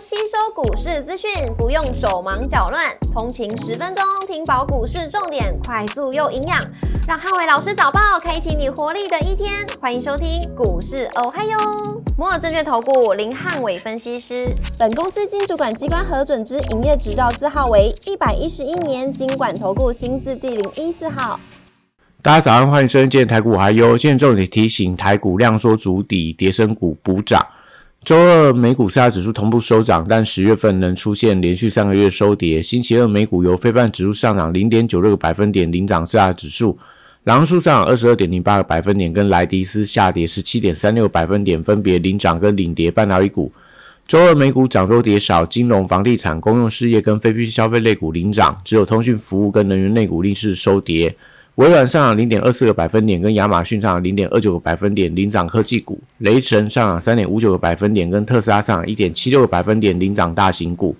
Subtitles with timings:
[0.00, 6.64] 吸收股市资讯，不用手忙脚乱，通勤十分钟听饱股市重点，快速又营养，
[7.08, 9.66] 让汉伟老师早报开启你活力的一天。
[9.80, 11.58] 欢迎收听股市哦嗨哟，
[12.16, 14.46] 摩尔证券投顾林汉伟分析师，
[14.78, 21.40] 本公司经主管机关核准之营业执照字号为一百一十一年经管投顾新字第零一四号。
[22.22, 27.44] 大家早上欢迎收听今天台股还优，今天重点提醒台股量缩足底，跌升股补涨。
[28.04, 32.62] 周二美股四大指数同步收涨，但十月份能出现连续三个月收跌。
[32.62, 36.78] 星期二美股由非半指数上涨零点九六个百分点领涨四大指数，
[37.24, 43.52] 狼数上涨二十二点零八个百分点，跟莱迪斯下跌十七点三六百分点分别领涨跟领跌半导体股。
[44.06, 51.14] 周二美股涨多跌少，金融、房地产、公用事业跟非必需消费类股领涨，只有通讯服务跟能源类股逆势收跌。
[51.58, 60.94] 微软上涨零点二四个百分点，跟亚马逊上涨零点二九个百分点，领涨科技股；雷神上涨三点五九个百分点，跟特斯拉上涨一点七六个百分点，领涨大型股。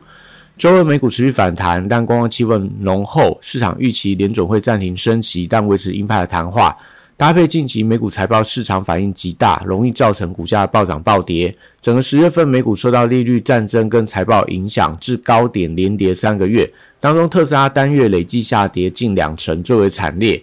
[0.57, 6.77] 周二美股持续反弹，但观望气氛浓厚，市场预期联准会暂停升息，但维持鹰派的谈话。
[7.19, 11.53] 搭配近期美股财报市场反应极大，容易造成股价暴涨暴跌。
[11.81, 16.73] 整个十月份美股受到利率战争跟财报影响，至高点连跌三个月。
[17.01, 20.41] 当中特斯拉单月累计下跌近两成，最为惨烈。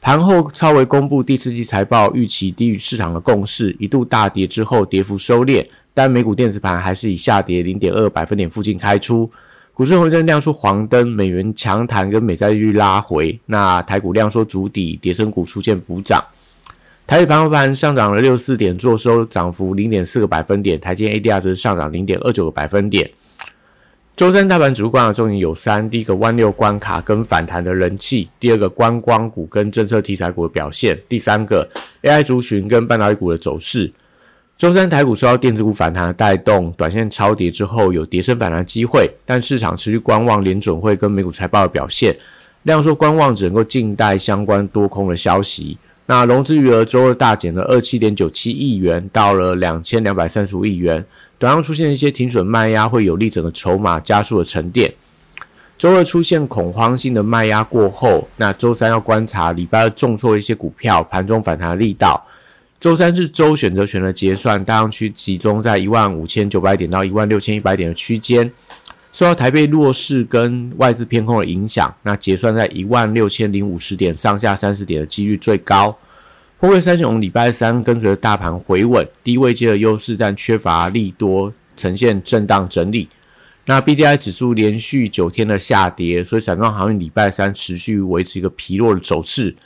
[0.00, 9.30] 盘后超微公布第四季财报预期低于市场的共识，一度大跌之后跌幅收敛，但美股电子盘还是以下跌零点二百分点附近开出。
[9.78, 16.20] 股市红灯亮出黄灯，美元强弹跟美债利率拉回，那台股量缩足底，跌升股出现补涨。
[17.06, 23.08] 台北盘后盘上涨了六四点，做收涨幅零点四个百分点，台积 ADR 则上涨零点二九个百分点。
[24.16, 31.70] 周三大盘指数观察重点有三：第一个万六关卡跟反弹的人气；第二个观光股跟政策题材股的表现；第三个
[32.02, 33.92] AI 族群跟半导体股的走势。
[34.58, 42.16] 周三台股受到电子股反弹的带动，短线超跌之后有跌升反弹机会，但市场持续观望联准会跟美股财报的表现，
[42.64, 45.78] 量说观望只能够静待相关多空的消息。
[46.06, 51.04] 那融资余额周二大减了二七点九七亿元，到了两千两百三十五亿元，
[51.38, 54.92] 短上出现一些停损卖压，会有利整个筹码加速的沉淀。
[55.76, 62.20] 周二出现恐慌性的卖压过后，那周三要观察礼拜二重挫一些股票盘中反弹的力道。
[62.80, 68.52] 周三是周选择权的结算，大量区集中在一万五千九百点到一万六千一百点的区间，
[69.10, 75.98] 受到台北弱势跟外资偏空的影响，那结算在一万六千零五十点上下三十点的几率最高。
[76.60, 83.08] 破位三雄礼拜三跟随着大盘回稳，低位接的优势，但缺乏利多，呈现震荡整理。
[83.66, 89.56] 那 B D I 指数连续九天的下跌，所以散装航运礼拜三持续维持一个疲弱的走势。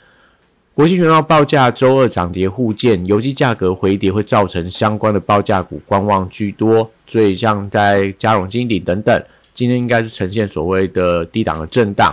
[0.75, 9.23] 国际原料报价周二涨跌互见，油气价格回跌会造成相关的报价股观望居多，所以像在加融金鼎等等，
[9.53, 12.11] 今天应该是呈现所谓的低档的震荡。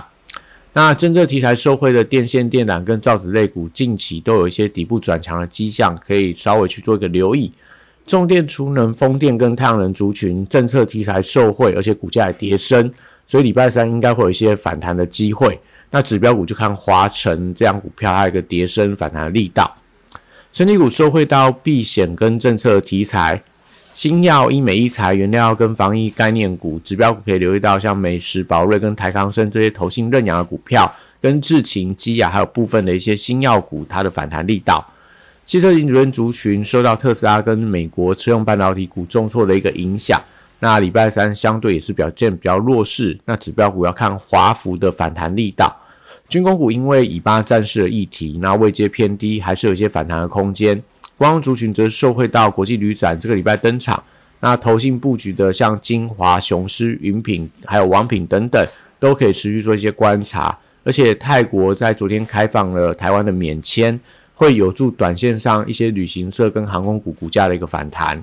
[0.75, 7.51] 那政策题材受惠的电线电缆跟造纸类股，近期都有一些底部转强的迹象，可以稍微去做一个留意。
[8.07, 12.93] 重电、储能、风电跟太阳能族群政策题材受惠，而且股价也跌升，
[13.31, 15.57] 所以礼拜三应该会有一些反弹的机会。
[15.93, 19.73] 那指标股就看华晨这样股票，它有一个跌升反弹的力道。
[20.53, 23.41] 整体股受惠到避险跟政策题材，
[23.93, 34.85] 新药、医美、医材、原料跟防疫概念股，指标股可以留意到像美食、宝瑞跟台康生这些投信认养的股票，跟智勤、基亚还有部分的一些新药股，它的反弹力道。
[35.47, 40.21] 汽车零组件族群受到特斯拉跟美国车用半导体股重挫的一个影响。
[40.61, 45.75] 那礼拜三相对也是表现比较弱势，那指标股要看华孚的反弹力道。
[46.29, 50.81] 军工股因为以巴战事的议题，那位阶偏低，还是有一些反弹的空间。
[51.17, 54.01] 光族群则受惠到国际旅展这个礼拜登场，
[54.39, 58.65] 那投信布局的像金华、雄狮、云品还有王品等等，
[58.99, 60.57] 都可以持续做一些观察。
[60.85, 63.99] 而且泰国在昨天开放了台湾的免签，
[64.35, 68.23] 会有助短线上一些旅行社跟航空股股价的一个反弹。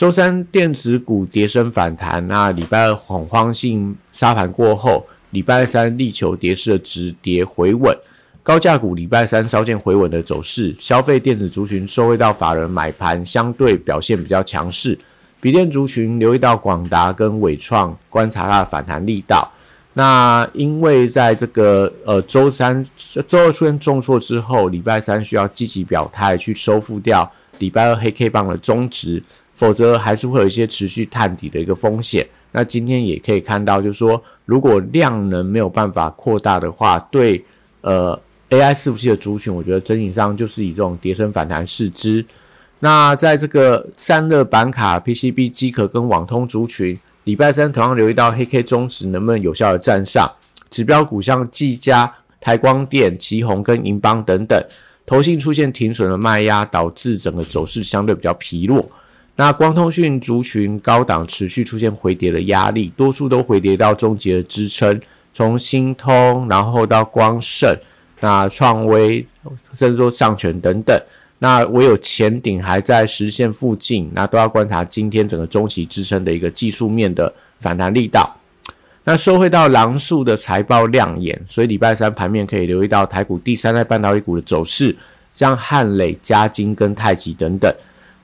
[0.00, 7.94] 周三电子股跌升反弹，那礼拜二恐慌性杀盘过后，礼拜三力求跌势的止跌回稳，
[8.42, 14.98] 高价股礼拜三稍见回稳的走势，消费电子族群受惠到法人买盘，相对表现比较强势。
[15.38, 19.52] 笔电族群留意到广达跟伟创，观察它的反弹力道。
[19.92, 22.82] 那因为在这个呃周三、
[23.26, 29.22] 周二出现重挫之后，礼拜三需要积极表态去收复掉礼拜二黑 K 棒的中值。
[29.60, 32.26] 否则还是会有一些持续探底的一个风险。
[32.52, 37.44] 那今天也可以看到，就是说，如果量能没有办法扩大的话，对
[37.82, 38.18] 呃
[38.48, 42.24] AI 伺服器的族群，我觉得整体上就是以这种跌升反弹视之。
[42.78, 50.26] 那在这个散热板卡、PCB 机壳跟网通族群，礼拜三同样留意到黑 K 中值能不能有效的站上
[50.70, 52.10] 指标股，像技嘉、
[52.40, 54.58] 台光电、旗宏跟银邦等等，
[55.04, 58.88] 投信出现停损的卖压，导致整个走势相对比较疲弱。
[59.40, 65.00] 那光通讯族群高档持续出现回跌的压力，多数都回跌到终结的支撑，
[65.32, 67.74] 从新通然后到光盛、
[68.20, 69.26] 那创威，
[69.72, 70.94] 甚至说上权等等。
[71.38, 78.36] 那唯有前顶还在实线附近，那都要观察今天整个中期支撑的一个技术面的反弹力道。
[79.04, 84.94] 那收回到狼树的财报亮眼，所以礼拜三盘面可以留意到台股第三代半导体股的走势，
[85.32, 87.74] 像汉磊、嘉金跟太极等等。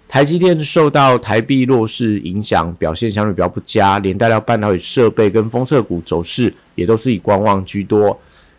[0.09, 8.19] 台积电受到台币弱势影响，表现相对比较不佳，连带到半导体设备跟封测股走势也都是以观望居多。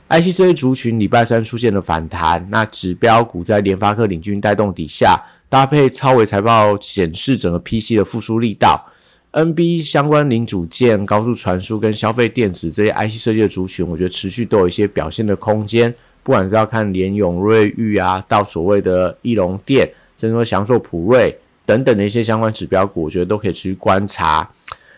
[0.09, 8.85] IC 这些族群礼拜三出现了反弹，那指标股在联发科领军带动底下，搭配超微财报显示整个 PC 的复苏力道
[9.33, 15.94] ，NB 相关零组件、高速传输跟消费电子这些 IC 设计的族群，我觉得持续都有一些表现的空间。
[16.23, 21.34] 不管是要看联永、瑞昱啊，到所谓的翼龙电，甚至说祥硕、普瑞
[21.66, 24.50] 等等的一些相关指标股，我觉得都可以持续观察。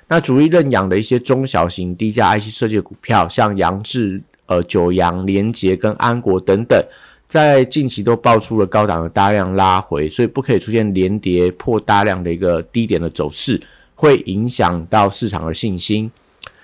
[0.07, 4.21] 那主力认养的一些中小型低价 IC 设计的股票，像杨志。
[4.51, 6.83] 呃，九阳、联捷跟安国等等，
[7.27, 13.61] 在近期都爆出了高档的大量拉回，所以不可以出现连跌破大量的一个低点的走势，
[13.93, 16.09] 会影响到市场的信心。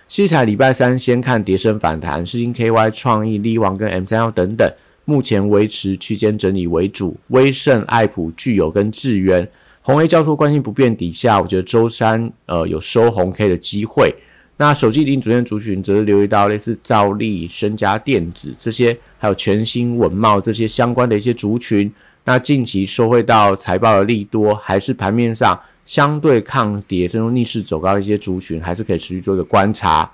[0.07, 4.68] 西彩礼拜三先看跌升反弹，世金 KY、创意、力旺跟 M 三幺等等，
[5.06, 7.16] 目前维持区间整理为主。
[7.30, 9.48] 威盛、爱普、具有跟智源、
[9.81, 14.13] 红 A 交错关系不变底下，我觉得周三呃有收红 K 的机会。
[14.57, 21.92] 那手机零组件族群则是留意到类似兆利、身家电子这些，还有全新文茂这些相关的一些族群。
[22.24, 30.10] 那近期收回到财报的利多，还是盘面上相对抗跌，甚至逆势走高的一些族群，还是可以持续做一个观察。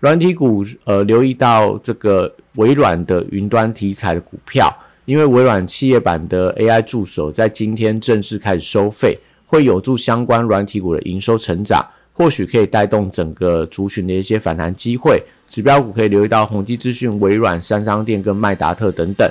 [0.00, 4.74] 软体股，呃，留意到这个微软的云端题材的股票，
[5.04, 11.84] 因为微软企业版的 AI 助手在今天正式开始收费，会有助相关软体股的营收成长。
[12.16, 19.28] 或许可以带动整个族群的一些反弹机会，指标股可以留意到宏基资讯、微软、三商店跟麦达特等等。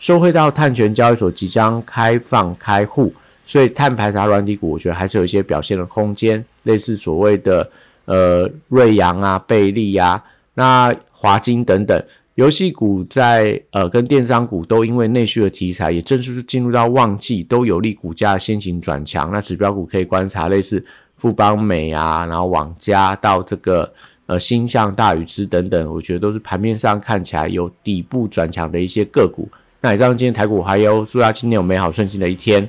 [0.00, 7.70] 收回到碳权交易所即将开放开户，所以碳排查软体股，我觉得还是有一些表现的空间，类似所谓的
[8.06, 10.20] 呃瑞阳啊、贝利啊、
[10.54, 12.04] 那华金等等。
[12.34, 19.30] 游戏股在呃跟电商股都因为内需的题材，也正是进入到旺季，都有利股价先行转强。
[19.32, 20.84] 那指标股可以观察类似。
[21.16, 23.90] 富邦美啊，然后网加到这个
[24.26, 29.48] 呃星象大宇之等等，我觉得都是盘面上看起来有底部转强的一些个股。
[29.80, 32.68] 那以上今天台股还有，祝大家今天有美好顺心的一天。